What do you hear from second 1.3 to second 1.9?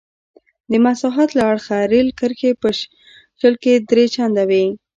له اړخه